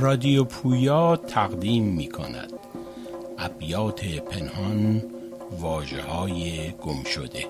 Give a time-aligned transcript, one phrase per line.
[0.00, 2.52] رادیو پویا تقدیم می کند
[3.38, 5.02] ابیات پنهان
[5.50, 7.46] واجه های گم شده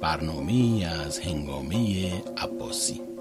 [0.00, 3.11] برنامه از هنگامه عباسی.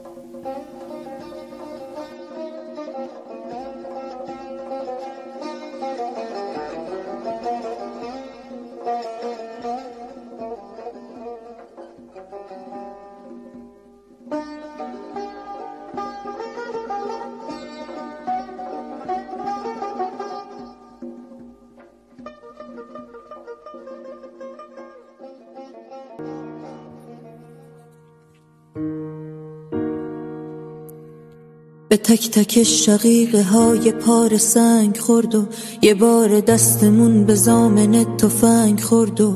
[31.92, 35.46] به تک تک شقیقه های پار سنگ خورد و
[35.82, 39.34] یه بار دستمون به زامن تفنگ خورد و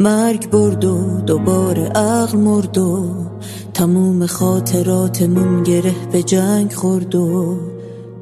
[0.00, 3.14] مرگ برد و دوباره عقل مرد و
[3.74, 7.58] تموم خاطراتمون گره به جنگ خورد و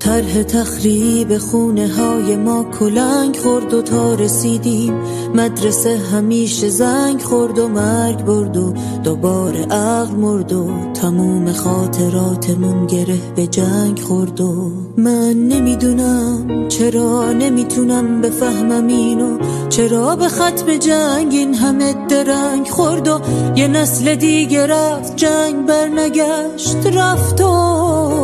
[0.05, 4.95] طرح تخریب خونه های ما کلنگ خورد و تا رسیدیم.
[5.35, 8.75] مدرسه همیشه زنگ خورد و مرگ برد و
[9.05, 18.21] دوباره عقل مرد و تموم خاطراتمون گره به جنگ خورد و من نمی‌دونم چرا نمی‌تونم
[18.21, 19.39] بفهمم اینو.
[19.69, 23.21] چرا به ختم جنگ این همه درنگ خورد و
[23.57, 28.24] یه نسل دیگه رفت جنگ برنگشت رفت و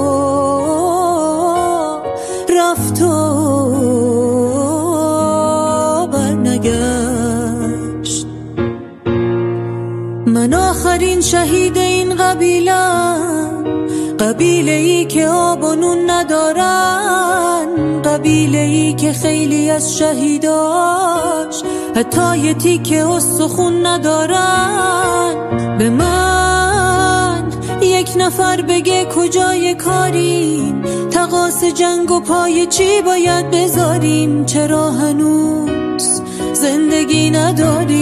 [2.60, 3.06] رفت و
[6.12, 7.46] برنگشت.
[10.26, 13.64] من آخرین شهید این قبیلم
[14.20, 21.62] قبیله ای که آب و نون ندارن قبیله ای که خیلی از شهیداش
[21.96, 23.04] حتی یه تیکه
[23.40, 25.34] خون ندارن.
[25.78, 26.99] به من
[28.00, 36.22] یک نفر بگه کجای کاریم؟ تقاس جنگ و پای چی باید بذاریم؟ چرا هنوز
[36.52, 37.98] زندگی نداری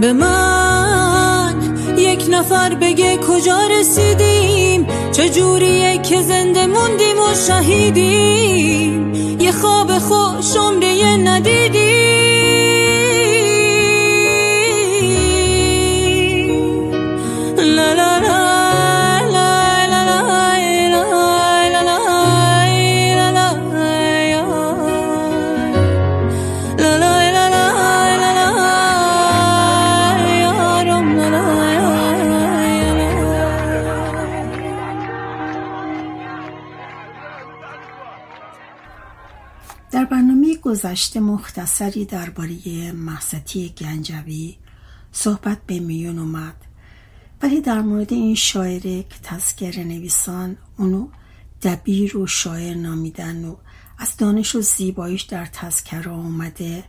[0.00, 1.54] به من
[1.98, 11.16] یک نفر بگه کجا رسیدیم؟ چجوریه که زنده موندیم و شهیدیم؟ یه خواب خوش عمره
[11.16, 12.15] ندیدیم؟
[40.66, 44.56] گذشته مختصری درباره محستی گنجوی
[45.12, 46.54] صحبت به میون اومد.
[47.42, 51.08] ولی در مورد این شاعره که تذکر نویسان اونو
[51.62, 53.56] دبیر و شاعر نامیدن و
[53.98, 56.84] از دانش و زیباییش در تذکره اومده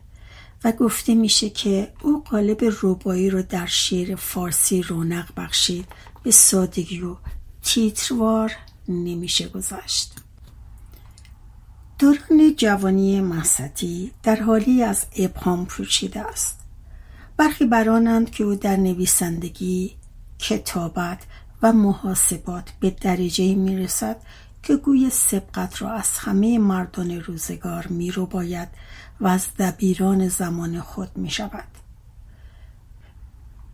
[0.63, 5.87] و گفته میشه که او قالب روبایی رو در شعر فارسی رونق بخشید.
[6.23, 7.15] به سادگی و
[7.63, 8.51] تیتروار
[8.87, 10.26] نمیشه گذاشت
[11.99, 16.59] دوران جوانی محستی در حالی از ابهام پوشیده است
[17.37, 19.95] برخی برانند که او در نویسندگی
[20.39, 21.19] کتابت
[21.61, 24.17] و محاسبات به درجه می رسد
[24.63, 28.67] که گوی سبقت را از همه مردان روزگار می رو باید
[29.19, 31.67] و از دبیران زمان خود می شود.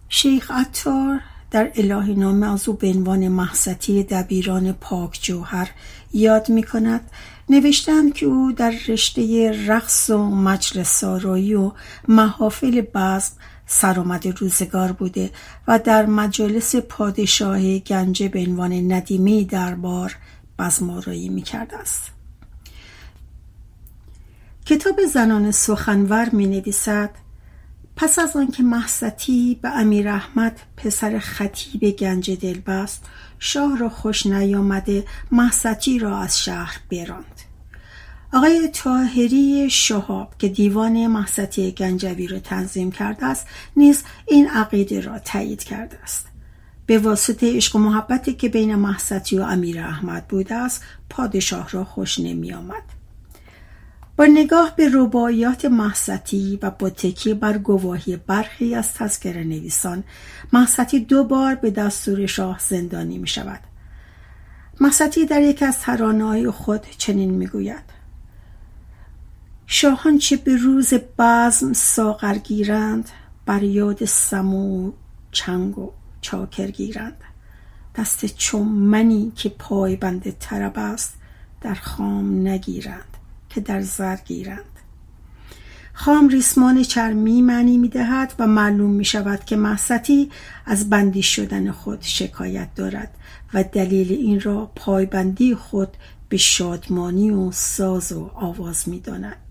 [0.09, 5.69] شیخ عطار در الهی نامه از او به عنوان محستی دبیران پاک جوهر
[6.13, 7.11] یاد می کند
[7.49, 11.71] نوشتند که او در رشته رقص و مجلس سارایی و
[12.07, 13.31] محافل بزم
[13.65, 15.31] سرآمد روزگار بوده
[15.67, 20.15] و در مجالس پادشاه گنجه به عنوان ندیمه دربار
[20.59, 22.11] بزمارایی می کرده است.
[24.65, 27.09] کتاب زنان سخنور می نویسد
[27.95, 33.05] پس از آنکه محستی به امیر احمد پسر خطیب گنج دلبست
[33.39, 37.32] شاه را خوش نیامده محستی را از شهر براند
[38.33, 45.19] آقای تاهری شهاب که دیوان محستی گنجوی را تنظیم کرده است نیز این عقیده را
[45.19, 46.27] تایید کرده است.
[46.85, 51.85] به واسطه عشق و محبتی که بین محستی و امیر احمد بوده است پادشاه را
[51.85, 52.83] خوش نمی آمد.
[54.17, 60.03] با نگاه به رباعیات محستی و با تکیه بر گواهی برخی از تذکر نویسان
[60.53, 63.59] محستی دو بار به دستور شاه زندانی می شود
[64.79, 68.02] محستی در یک از ترانه‌های خود چنین می‌گوید.
[69.75, 73.09] شاهان چه به روز بزم ساغر گیرند
[73.45, 74.91] بر یاد سمو
[75.31, 75.91] چنگ و
[76.21, 77.17] چاکر گیرند
[77.95, 81.13] دست چومنی که پای بند طرب است
[81.61, 83.17] در خام نگیرند
[83.49, 84.79] که در زر گیرند
[85.93, 90.29] خام ریسمان چرمی معنی می دهد و معلوم می شود که محستی
[90.65, 93.17] از بندی شدن خود شکایت دارد
[93.53, 95.97] و دلیل این را پایبندی خود
[96.29, 99.42] به شادمانی و ساز و آواز می داند.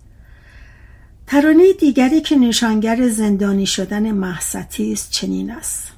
[1.33, 5.93] ترانه دیگری که نشانگر زندانی شدن محستی است چنین است.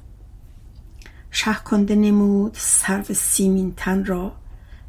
[1.31, 4.35] شه کنده نمود سرو سیمین تن را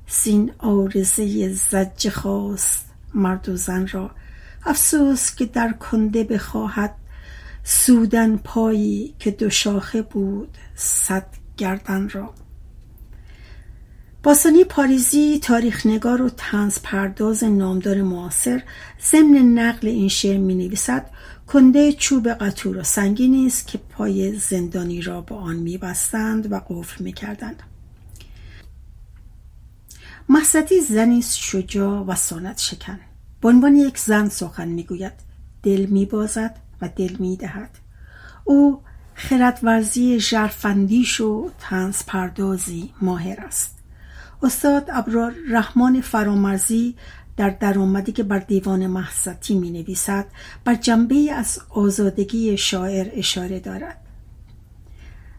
[0.07, 4.11] سین آرزه زج خواست مرد و زن را.
[4.67, 6.95] افسوس که در کنده بخواهد
[7.65, 11.27] سودن پایی که دو شاخه بود صد
[11.57, 12.35] گردن را.
[14.27, 18.63] باسانی پاریزی تاریخ نگار و تنز پرداز نامدار معاصر
[19.11, 21.11] ضمن نقل این شعر می نویسد
[21.47, 26.61] کنده چوب قطور و سنگینی است که پای زندانی را با آن می بستند و
[26.69, 27.63] قفل می کردند.
[30.29, 33.01] محستی زنی شجاع و سنت شکن.
[33.41, 35.13] به عنوان یک زن سخن می‌گوید.
[35.63, 37.79] دل میبازد و دل می‌دهد.
[38.45, 38.81] او
[39.15, 43.76] خردورزی ژرفندیش و تنز پردازی ماهر است.
[44.43, 46.95] استاد ابرار رحمان فرامرزی
[47.37, 50.27] در درآمدی که بر دیوان محستی می نویسد
[50.65, 53.97] بر جنبه از آزادگی شاعر اشاره دارد.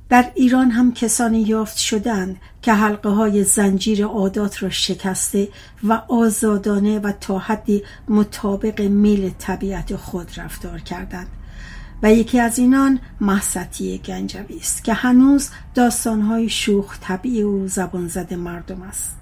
[0.10, 5.48] در ایران هم کسانی یافت شدند که حلقه های زنجیر عادات را شکسته
[5.84, 11.28] و آزادانه و تا حدی مطابق میل طبیعت خود رفتار کردند.
[12.04, 18.36] و یکی از اینان محستی گنجوی است که هنوز داستانهای شوخ طبیعی و زبان زده
[18.36, 19.18] مردم است.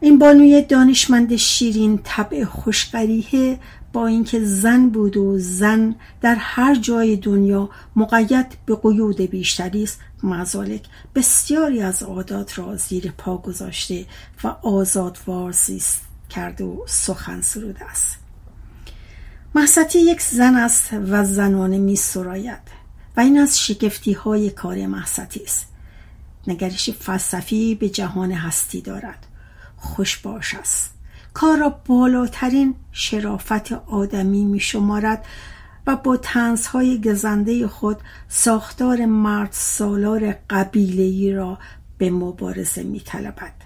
[0.00, 3.58] این بانوی دانشمند شیرین طبع خوشقریه
[3.92, 10.00] با اینکه زن بود و زن در هر جای دنیا مقید به قیود بیشتری است
[10.22, 10.84] مزالک
[11.14, 14.06] بسیاری از عادات را زیر پا گذاشته
[14.44, 18.17] و آزاد وارزیست کرده و سخن سروده است.
[19.58, 22.60] محستی یک زن است و زنانه می سراید
[23.16, 25.66] و این از شگفتی های کار محستی است.
[26.46, 29.26] نگرش فلسفی به جهان هستی دارد.
[29.76, 30.90] خوش باش است.
[31.34, 35.24] کار را بالاترین شرافت آدمی می شمارد
[35.86, 37.96] و با تنزهای گزنده خود
[38.28, 41.58] ساختار مرد سالار قبیلهی را
[41.98, 43.57] به مبارزه می طلبد.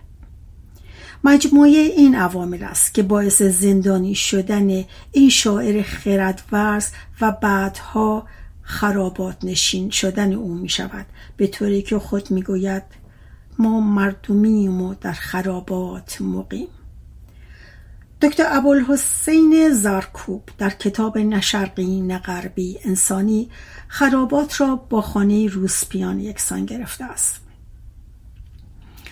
[1.25, 6.89] مجموعه این عوامل است که باعث زندانی شدن این شاعر خردورز
[7.21, 8.27] و بعدها
[8.63, 12.83] خرابات نشین شدن او می شود به طوری که خود می گوید
[13.59, 16.69] ما مردمیم و در خرابات مقیم.
[18.23, 23.51] دکتر ابوالحسین زارکوب در کتاب نشرقی نغربی انسانی
[23.89, 27.42] خرابات را با خانه روسپیان یکسان گرفته است.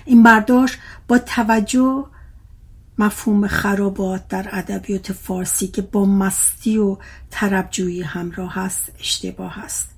[0.04, 2.06] این برداشت با توجه
[2.98, 6.96] مفهوم خرابات در ادبیات فارسی که با مستی و
[7.30, 9.90] طربجویی همراه است اشتباه است.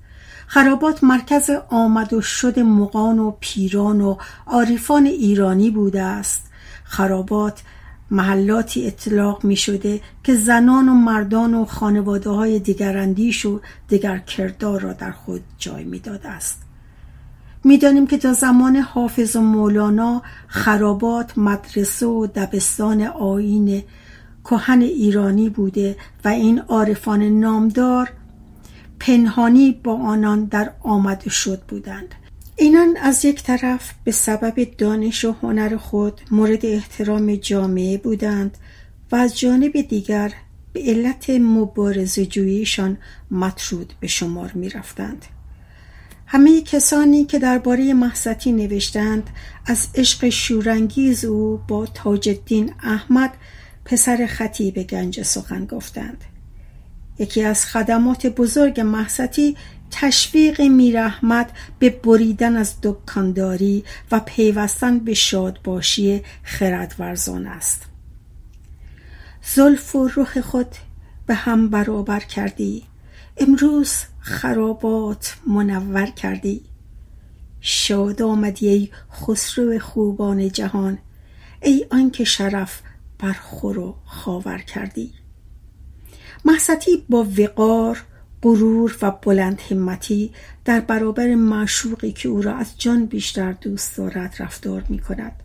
[0.47, 6.49] خرابات مرکز آمد و شد مقان و پیران و عارفان ایرانی بوده است.
[6.83, 7.61] خرابات
[8.11, 14.81] محلاتی اطلاق می شده که زنان و مردان و خانواده های دیگراندیش و دیگر کردار
[14.81, 16.62] را در خود جای می داده است.
[17.63, 23.83] می‌دانیم که تا زمان حافظ و مولانا خرابات مدرسه و دبستان آین
[24.43, 28.09] کهن ایرانی بوده و این عارفان نامدار
[28.99, 32.15] پنهانی با آنان در آمد شد بودند
[32.55, 38.57] اینان از یک طرف به سبب دانش و هنر خود مورد احترام جامعه بودند
[39.11, 40.33] و از جانب دیگر
[40.73, 42.97] به علت مبارز جوییشان
[43.31, 45.25] مطرود به شمار می رفتند.
[46.33, 49.29] همه کسانی که درباره محستی نوشتند
[49.65, 53.33] از عشق شورانگیز او با تاج الدین احمد
[53.85, 56.23] پسر خطیب گنج سخن گفتند.
[57.19, 59.57] یکی از خدمات بزرگ محستی
[59.91, 61.49] تشویق میرحمت
[61.79, 67.81] به بریدن از دکانداری و پیوستن به شادباشی خردورزان است.
[69.43, 70.75] زلف و رخ خود
[71.27, 72.92] به هم برابر کردی.
[73.37, 76.61] امروز خرابات منور کردی.
[77.61, 80.97] شاد آمدی ای خسرو خوبان جهان.
[81.61, 82.81] ای آنکه شرف
[83.19, 85.13] بر خور خاور کردی.
[86.45, 88.03] محستی با وقار
[88.41, 90.31] غرور و بلند همتی
[90.65, 95.43] در برابر معشوقی که او را از جان بیشتر دوست دارد رفتار می کند.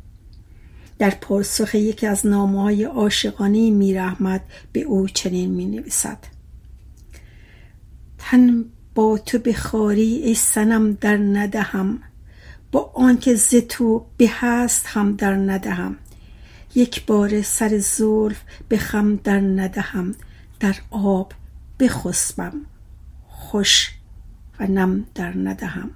[0.98, 6.18] در پاسخ یکی از نامه های عاشقانه میر احمد به او چنین می نویسد
[8.30, 12.02] تن با تو بخاری ای سنم در ندهم.
[12.72, 15.96] با آنکه ز تو به هست هم در ندهم.
[16.74, 20.14] یک بار سر زلف به خم در ندهم.
[20.60, 21.32] در آب
[21.80, 22.52] بخسبم
[23.28, 23.90] خوش
[24.60, 25.90] و نم در ندهم.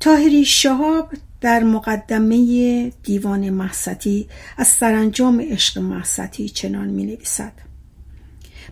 [0.00, 7.69] تاهری شهاب در مقدمه دیوان محستی از سرانجام عشق محستی چنان می نویسد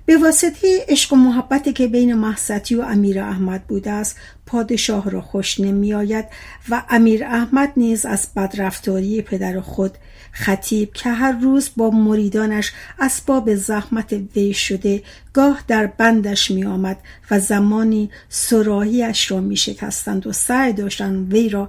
[0.06, 4.16] به واسطه عشق و محبتی که بین محستی و امیر احمد بوده است
[4.46, 6.24] پادشاه را خوش نمی آید
[6.68, 9.98] و امیر احمد نیز از بدرفتاری پدر خود
[10.32, 15.02] خطیب که هر روز با مریدانش اسباب زحمت وی شده
[15.32, 16.98] گاه در بندش می آمد
[17.30, 21.68] و زمانی سراحیش را می شکستند و سعی داشتند وی را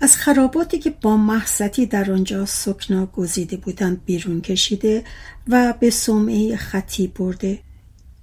[0.00, 5.04] از خراباتی که با محستی در آنجا سکنا گزیده بودند بیرون کشیده
[5.48, 7.58] و به سمعه خطی برده.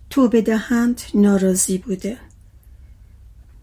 [0.09, 2.17] تو بدهند ناراضی بوده.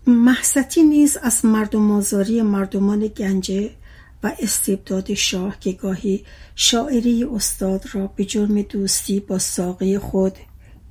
[0.07, 3.71] محستی نیز از مردم آزاری مردمان گنجه
[4.23, 10.35] و استبداد شاه که گاهی شاعری استاد را به جرم دوستی با ساقی خود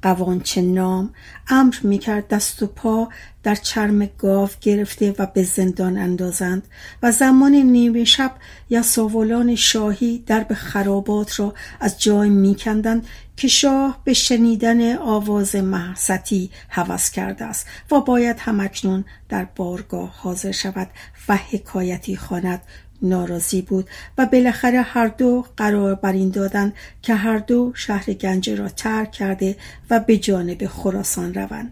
[0.03, 1.13] قوانچه نام
[1.47, 3.09] امر می‌کرد دست و پا
[3.43, 6.67] در چرم گاو گرفته و به زندان اندازند
[7.03, 8.31] و زمان نیمه شب
[8.69, 13.07] یا ساولان شاهی در به خرابات را از جای میکندند
[13.37, 20.51] که شاه به شنیدن آواز محستی هوس کرده است و باید همکنون در بارگاه حاضر
[20.51, 20.87] شود
[21.27, 22.61] و حکایتی خواند.
[23.03, 28.55] ناراضی بود و بالاخره هر دو قرار بر این دادند که هر دو شهر گنجه
[28.55, 29.55] را ترک کرده
[29.89, 31.71] و به جانب خراسان روند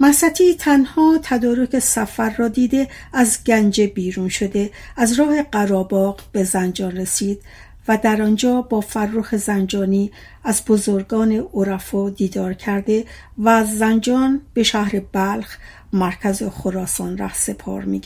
[0.00, 6.96] مستی تنها تدارک سفر را دیده از گنجه بیرون شده از راه قراباق به زنجان
[6.96, 7.40] رسید
[7.88, 10.10] و در آنجا با فرخ زنجانی
[10.44, 13.04] از بزرگان عرفا دیدار کرده
[13.38, 15.58] و از زنجان به شهر بلخ
[15.92, 18.00] مرکز خراسان ره سپار می.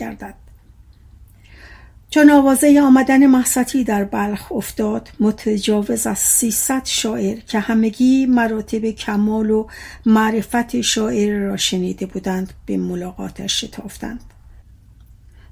[2.13, 5.09] چون آوازه آمدن محستی در بلخ افتاد.
[5.21, 9.67] متجاوز از سیصد شاعر که همگی مراتب کمال و
[10.07, 14.21] معرفت شاعر را شنیده بودند به ملاقاتش شتافتند.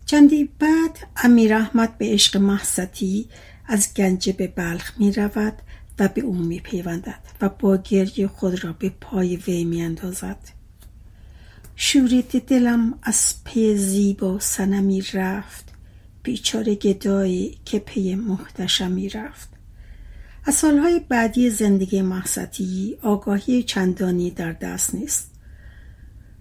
[0.06, 3.28] چندی بعد امیر احمد به عشق محستی
[3.66, 5.54] از گنجه به بلخ می رود
[5.98, 10.38] و به او می پیوندد و با گریه خود را به پای وی می اندازد.
[11.76, 15.69] شورید دلم از پی زیبا سنمی رفت.
[16.22, 19.48] بیچاره گدایی که پی محتشمی رفت
[20.44, 25.30] از سالهای بعدی زندگی محستی آگاهی چندانی در دست نیست.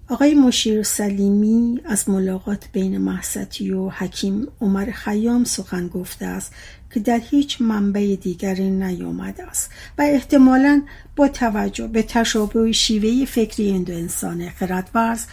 [0.10, 6.54] آقای مشیر سلیمی از ملاقات بین محستی و حکیم عمر خیام سخن گفته است
[6.94, 10.82] که در هیچ منبع دیگری نیامده است و احتمالا
[11.16, 15.26] با توجه به تشابه شیوه فکری این دو انسان خردورز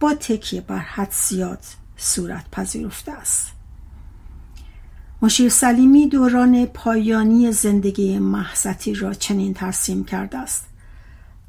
[0.00, 3.49] با تکیه بر حدسیات صورت پذیرفته است.
[5.22, 10.66] مشیر سلیمی دوران پایانی زندگی محستی را چنین ترسیم کرده است.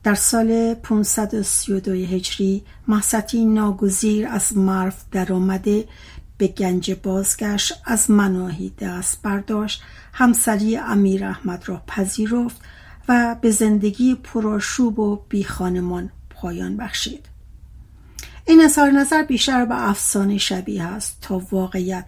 [0.03, 5.87] در سال 532 هجری محستی ناگزیر از مرف در آمده
[6.37, 12.61] به گنج بازگشت از مناهی دست برداشت همسری امیر احمد را پذیرفت
[13.07, 17.25] و به زندگی پرآشوب و بی خانمان پایان بخشید.
[18.45, 22.05] این اظهار نظر بیشتر به افسانه شبیه است تا واقعیت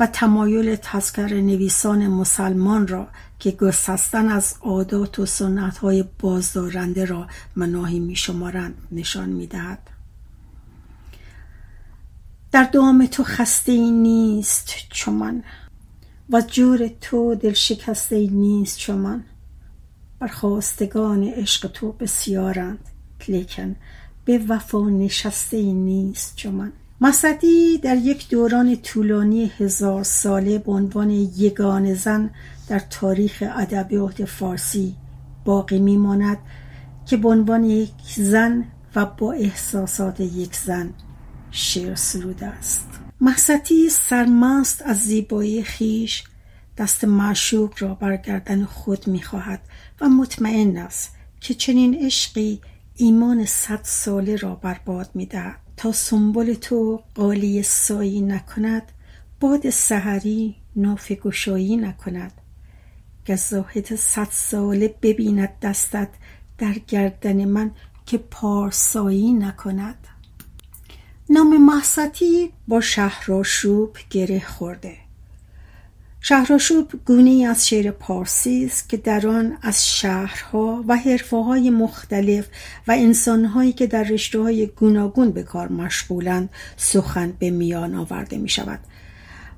[0.00, 7.26] و تمایل تذکر نویسان مسلمان را که گسستن از عادات و سنت های بازدارنده را
[7.56, 9.90] مناهی می شمارند نشان می دهد.
[12.52, 15.44] در دام تو خسته نیست چمان
[16.30, 19.24] و جور تو دل شکسته نیست چمان
[20.18, 22.78] برخواستگان عشق تو بسیارند
[23.28, 23.76] لیکن
[24.24, 31.94] به وفا نشسته نیست چمان مسدی در یک دوران طولانی هزار ساله به عنوان یگان
[31.94, 32.30] زن
[32.68, 34.96] در تاریخ ادبیات فارسی
[35.44, 36.38] باقی میماند
[37.06, 38.64] که به عنوان یک زن
[38.94, 40.94] و با احساسات یک زن
[41.50, 42.88] شعر سروده است.
[43.20, 46.24] محستی سرمست از زیبایی خیش
[46.78, 49.60] دست معشوق را برگردن خود می‌خواهد
[50.00, 52.60] و مطمئن است که چنین عشقی
[52.96, 55.69] ایمان صد ساله را برباد می‌دهد.
[55.80, 58.92] تا سنبل تو قالی سایی نکند
[59.40, 62.32] باد سحری نافگشایی نکند.
[63.24, 66.08] که زاهد صد ساله ببیند دستت
[66.58, 67.70] در گردن من
[68.06, 70.06] که پارسایی نکند.
[71.30, 74.96] نام محستی با شهراشوب گره خورده.
[76.22, 82.46] شهراشوب گونه از شعر پارسی است که در آن از شهرها و حرفه های مختلف
[82.88, 88.48] و انسانهایی که در رشته های گوناگون به کار مشغولند سخن به میان آورده می
[88.48, 88.80] شود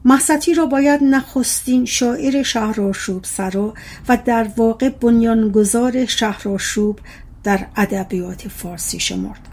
[0.04, 3.74] محستی را باید نخستین شاعر شهراشوب سرا
[4.08, 7.00] و در واقع بنیانگذار شهراشوب
[7.44, 9.51] در ادبیات فارسی شمرد.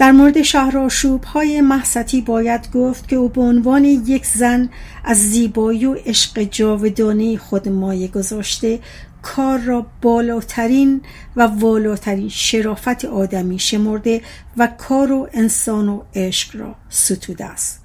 [0.00, 4.68] در مورد شهراشوب های محستی باید گفت که او به عنوان یک زن
[5.04, 8.80] از زیبایی و عشق جاودانه خود مایه گذاشته
[9.22, 11.02] کار را بالاترین
[11.36, 14.22] و والاترین شرافت آدمی شمرده
[14.56, 17.82] و کار و انسان و عشق را ستوده است.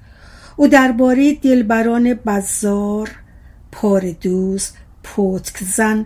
[0.55, 3.11] او درباره دلبران بزار
[3.71, 4.71] پاردوز
[5.03, 6.05] پتک زن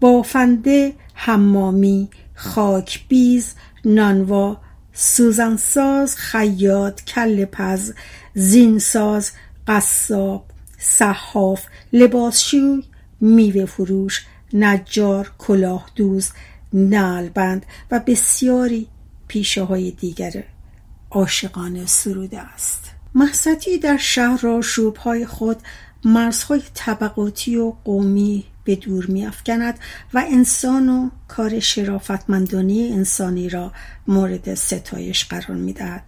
[0.00, 4.56] بافنده حمامی خاکبیز نانوا
[4.92, 7.92] سوزنساز خیاط کل پز
[8.34, 9.30] زینساز
[9.68, 10.44] قصاب
[10.78, 12.84] صحاف لباسشوی
[13.20, 16.30] میوه فروش نجار کلاه دوز
[16.72, 18.88] نلبند و بسیاری
[19.28, 20.44] پیشه های دیگر
[21.10, 22.90] عاشقانه سروده است.
[23.14, 24.60] محستی در شهر را
[25.04, 25.56] های خود
[26.04, 29.78] مرزهای طبقاتی و قومی به دور میافکند
[30.14, 33.72] و انسان و کار شرافتمندانی انسانی را
[34.06, 36.02] مورد ستایش قرار می‌دهد.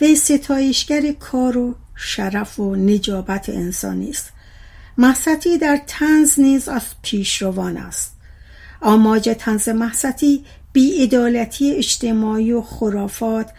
[0.00, 4.32] وی ستایشگر کار و شرف و نجابت انسانی است.
[4.98, 8.16] محستی در تنز نیز از پیشروان است.
[8.80, 13.50] آماج تنز محستی بیعدالتی اجتماعی و خرافات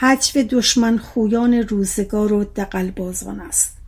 [0.00, 3.79] حجو دشمن خویان روزگار و دقلبازان است.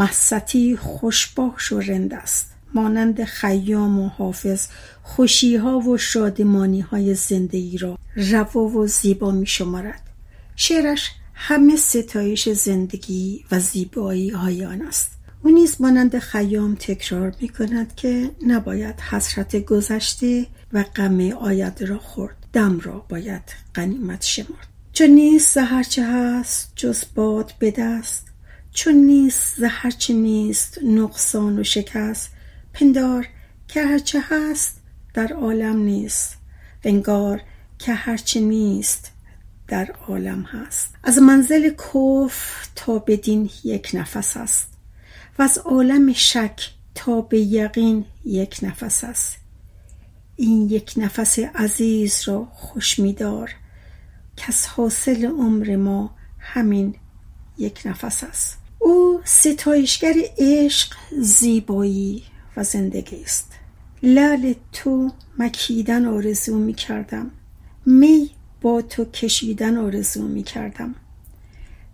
[0.00, 2.46] محستی خوشباش و رند است.
[2.74, 4.66] مانند خیام و حافظ
[5.02, 10.02] خوشیها و شادمانی های زندگی را روا و زیبا می شمارد
[10.56, 15.10] شعرش همه ستایش زندگی و زیبایی های آن است.
[15.42, 21.98] او نیز مانند خیام تکرار می کند که نباید حسرت گذشته و غم آید را
[21.98, 22.36] خورد.
[22.52, 23.42] دم را باید
[23.74, 24.68] غنیمت شمرد.
[24.92, 28.29] چون نیست هرچه هست جز باد به دست
[28.72, 32.30] چون نیست ز هرچه نیست نقصان و شکست.
[32.72, 33.26] پندار
[33.68, 34.80] که هرچه هست
[35.14, 36.36] در عالم نیست.
[36.84, 37.42] انگار
[37.78, 39.12] که هرچه نیست
[39.68, 40.94] در عالم هست.
[41.02, 44.68] از منزل کف تا بدین یک نفس است.
[45.38, 49.36] و از عالم شک تا به یقین یک نفس است.
[50.36, 53.50] این یک نفس عزیز را خوش میدار
[54.36, 56.94] که حاصل عمر ما همین
[57.58, 58.59] یک نفس است.
[58.82, 62.22] او ستایشگر عشق زیبایی
[62.56, 63.52] و زندگی است.
[64.02, 67.30] لعل تو مکیدن آرزو می کردم.
[67.86, 70.94] می با تو کشیدن آرزو می کردم.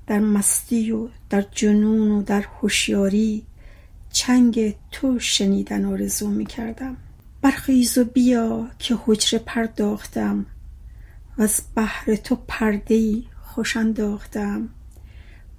[0.07, 3.43] در مستی و در جنون و در هوشیاری
[4.13, 6.97] چنگ تو شنیدن آرزو می کردم.
[7.43, 10.47] برخیز و بیا که حجره پرداختم.
[11.39, 13.77] و از بحر تو پرده خوش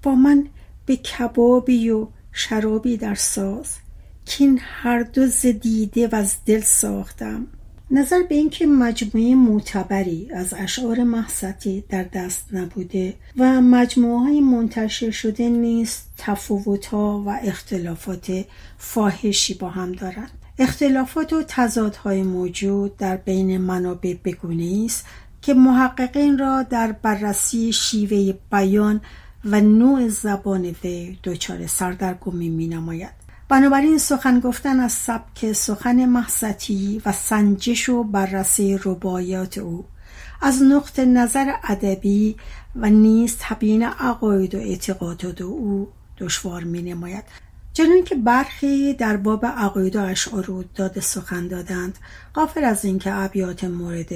[0.03, 0.47] با من
[0.87, 3.75] به کبابی و شرابی در ساز
[4.25, 7.47] که این هر دو زدیده و از دل ساختم.
[7.91, 15.11] نظر به اینکه مجموعه معتبری از اشعار محستی در دست نبوده و مجموعه های منتشر
[15.11, 18.45] شده نیست تفاوتها و اختلافات
[18.77, 20.31] فاحشی با هم دارند.
[20.59, 25.05] اختلافات و تضادهای موجود در بین منابع بگونه است
[25.41, 29.01] که محققین را در بررسی شیوه بیان
[29.51, 33.27] و نوع زبان وی دچار سردرگمی می نماید.
[33.49, 39.85] بنابراین سخن گفتن از سبک سخن محستی و سنجش و بررسی ربایات او
[40.41, 42.35] از نقط نظر ادبی
[42.75, 47.23] و نیز تبیین عقاید و اعتقادات او دشوار می نماید.
[47.73, 51.97] چنان که برخی در باب عقاید و اشعار داد سخن دادند
[52.33, 54.09] قافل از اینکه ابیات مورد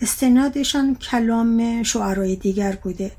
[0.00, 3.12] استنادشان کلام شعرهای دیگر بوده.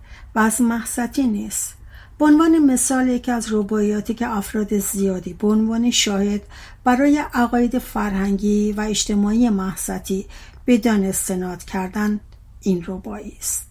[0.61, 1.73] محستی نیست.
[2.19, 6.41] به عنوان مثال یکی از رباعیاتی که افراد زیادی به عنوان شاهد
[6.83, 10.25] برای عقاید فرهنگی و اجتماعی محستی
[10.67, 12.19] بدان استناد کردن
[12.61, 13.67] این ربایی است.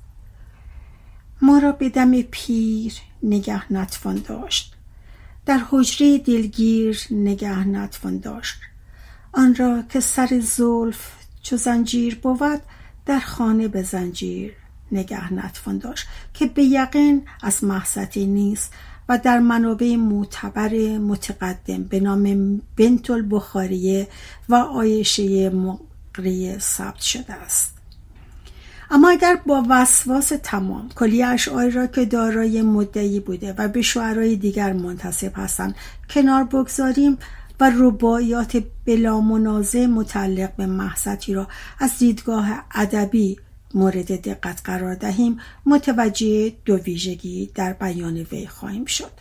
[1.43, 4.75] ما را به دم پیر نگه نتوان داشت.
[5.47, 8.57] در حجره دلگیر نگه نتوان داشت.
[9.33, 12.63] آن را که سر زلف چو زنجیر بود
[13.07, 14.53] در خانه به زنجیر
[14.93, 18.73] نگه نتوان داشت که به یقین از محستی نیست
[19.09, 24.09] و در منابع معتبر متقدم به نام بنت البخاریه
[24.49, 27.75] و آیشه مقریه ثبت شده است.
[28.91, 34.37] اما اگر با وسواس تمام کلی اشعاری را که دارای مدعی بوده و به شعرهای
[34.37, 35.75] دیگر منتصب هستند
[36.11, 37.19] کنار بگذاریم
[37.61, 41.49] و رباعیات بلا منازع متعلق به محصتی را
[41.79, 43.37] از دیدگاه ادبی
[43.75, 45.41] مورد دقت قرار دهیم.
[45.67, 49.13] متوجه دو ویژگی در بیان وی خواهیم شد.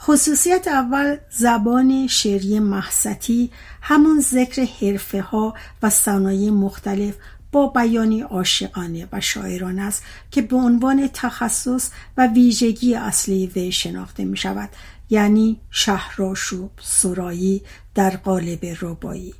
[0.00, 3.50] خصوصیت اول زبان شعری محستی
[3.82, 7.14] همون ذکر حرفه ها و صنایع مختلف
[7.52, 14.24] با بیانی عاشقانه و شاعرانه است که به عنوان تخصص و ویژگی اصلی وی شناخته
[14.24, 14.68] می شود
[15.10, 17.62] یعنی شهراشوب سرایی
[17.94, 19.34] در قالب ربایی.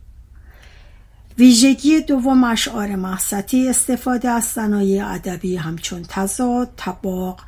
[1.38, 7.40] ویژگی دوم اشعار محستی استفاده از صنایع ادبی همچون تضاد تباق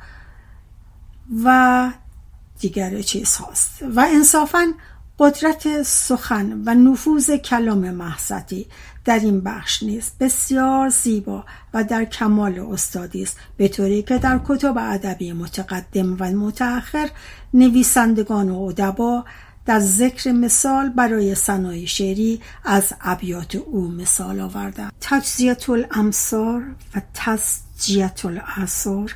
[1.45, 1.89] و
[2.59, 3.83] دیگر چیز هاست.
[3.95, 4.73] و انصافا
[5.19, 8.67] قدرت سخن و نفوذ کلام محستی
[9.05, 13.37] در این بخش نیست بسیار زیبا و در کمال استادی است.
[13.57, 17.09] به طوری که در کتب ادبی متقدم و متأخر
[17.53, 19.25] نویسندگان و ادبا
[19.65, 26.63] در ذکر مثال برای صنایع شعری از ابیات او مثال آوردن تجزیت الامصار
[26.95, 29.15] و تسجیت الاثار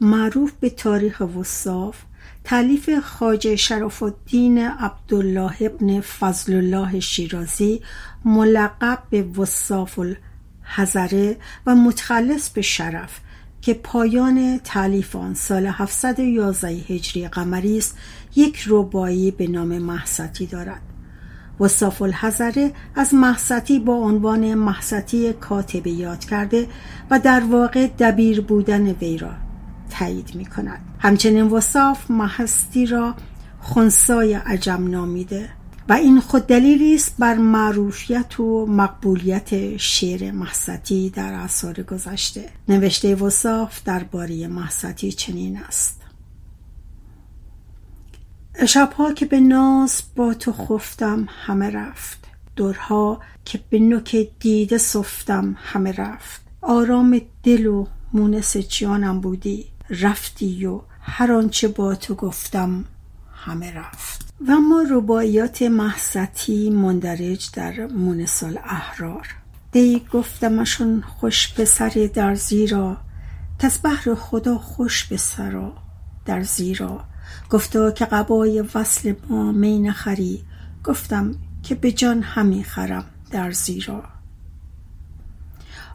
[0.00, 1.96] معروف به تاریخ وصاف
[2.44, 7.82] تعلیف خاجه شرف الدین عبدالله ابن فضل الله شیرازی
[8.24, 13.20] ملقب به وصاف الحضره و متخلص به شرف
[13.62, 17.98] که پایان تعلیف آن سال 711 هجری قمری است
[18.38, 20.80] یک ربایی به نام محستی دارد.
[21.60, 26.66] وصاف الحضره از محستی با عنوان محستی کاتبه یاد کرده
[27.10, 29.30] و در واقع دبیر بودن وی را
[29.90, 33.14] تایید می کند همچنین وصاف محستی را
[33.60, 35.48] خونسای عجم نامیده
[35.88, 42.44] و این خود دلیلی است بر معروفیت و مقبولیت شعر محستی در اثار گذشته.
[42.68, 45.97] نوشته وصاف درباره محستی چنین است.
[48.66, 52.18] شبها که به ناز با تو خفتم همه رفت.
[52.56, 56.40] دورها که به نوک دیده صفتم همه رفت.
[56.62, 59.66] آرام دل و مونس جانم بودی.
[59.90, 62.84] رفتی و هر آنچه با تو گفتم
[63.34, 64.34] همه رفت.
[64.46, 69.26] و ما رباعیات محستی مندرج در مونسال احرار
[69.72, 72.96] دی گفتمشون خوش به سر در زیرا
[73.58, 75.72] کس بحر خدا خوش به سرا
[76.24, 77.04] در زیرا.
[77.50, 80.44] گفتا که قبای وصل ما می نخری.
[80.84, 84.04] گفتم که به جان همی خرم در زیرا.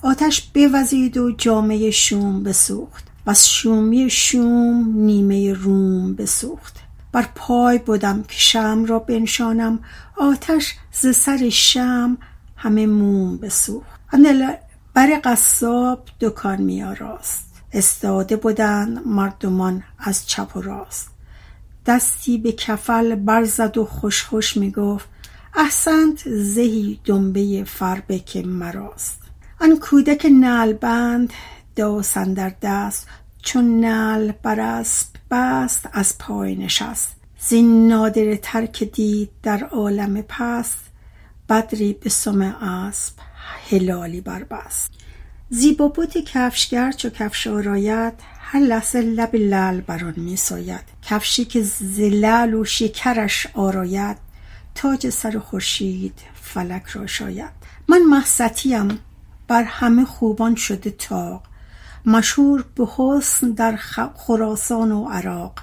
[0.02, 3.08] آتش بوزید و جامعه شوم بسوخت.
[3.26, 6.76] و از شومی شوم نیمه روم بسوخت.
[7.12, 9.80] بر پای بودم که شم را بنشانم.
[10.18, 12.18] آتش ز سر شم
[12.56, 14.00] همه موم بسوخت.
[14.94, 17.54] بر قصاب دکان می آراست.
[17.74, 21.13] استاده بودند مردمان از چپ و راست.
[21.86, 25.10] دستی به کفل برزد و خوش خوش می گفت
[25.56, 29.22] احسنت زهی دنبه فربک مراست.
[29.62, 31.34] آن کودک نلبند
[31.76, 33.08] داس در دست
[33.42, 37.16] چون نل بر اسب بست از پای نشست.
[37.40, 40.80] زین نادر ترک دید در عالم پست
[41.50, 43.14] بدری به سم اسب
[43.70, 44.92] هلالی بربست.
[45.50, 48.14] زیبا بود کفشگر چو کفش آراید
[48.54, 54.18] هر لحظه لب لل بران می ساید کفشی که زلل و شکرش آراید
[54.76, 57.52] تاج سر خورشید فلک را شاید.
[57.88, 59.00] من محستیم
[59.48, 61.44] بر همه خوبان شده تاق
[62.06, 63.80] مشهور به حسن در
[64.28, 65.60] خراسان و عراق.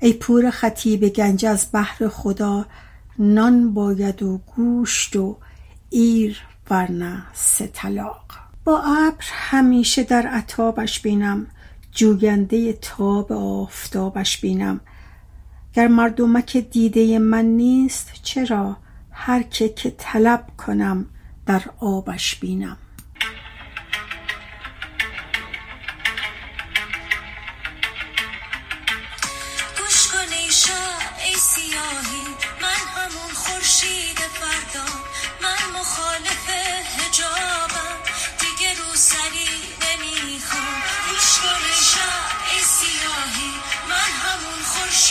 [0.00, 2.66] ای پور خطیب گنج از بحر خدا
[3.18, 5.36] نان باید و گوشت و
[5.90, 6.38] ایر
[6.70, 8.24] ورنه سه طلاق
[8.64, 11.46] با ابر همیشه در عطابش بینم.
[11.92, 14.80] جوینده تاب آفتابش بینم.
[15.74, 18.76] گر مردمک دیده من نیست چرا
[19.10, 21.06] هر که که طلب کنم
[21.46, 22.76] در آبش بینم؟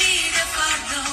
[0.02, 1.11] uscire, pardon.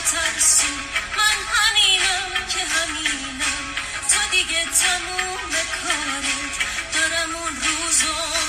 [0.00, 0.66] نترسی
[1.18, 3.64] من همینم که همینم.
[4.10, 5.50] تا دیگه تموم
[5.82, 6.54] کارت
[6.94, 8.39] دارم اون روزو